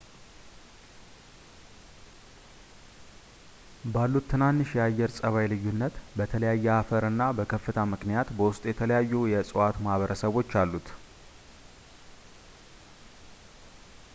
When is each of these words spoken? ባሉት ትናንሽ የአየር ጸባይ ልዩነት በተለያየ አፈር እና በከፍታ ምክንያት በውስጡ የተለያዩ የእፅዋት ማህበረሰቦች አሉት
ባሉት 3.93 4.25
ትናንሽ 4.31 4.69
የአየር 4.77 5.11
ጸባይ 5.17 5.47
ልዩነት 5.53 5.95
በተለያየ 6.19 6.65
አፈር 6.77 7.05
እና 7.11 7.21
በከፍታ 7.39 7.77
ምክንያት 7.93 8.31
በውስጡ 8.39 8.63
የተለያዩ 8.71 9.13
የእፅዋት 9.33 9.77
ማህበረሰቦች 9.87 10.57
አሉት 10.63 10.89